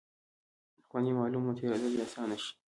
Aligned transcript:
خوند 0.87 1.05
یې 1.07 1.13
معلوم 1.19 1.43
او 1.47 1.57
تېرېدل 1.59 1.93
یې 1.97 2.03
آسانه 2.05 2.35
شي. 2.43 2.51